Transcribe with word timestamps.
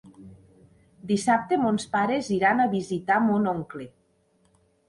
Dissabte 1.11 1.59
mons 1.65 1.85
pares 1.97 2.31
iran 2.39 2.65
a 2.65 2.67
visitar 2.75 3.21
mon 3.29 3.47
oncle. 3.55 3.87